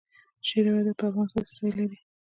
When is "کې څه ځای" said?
1.43-1.71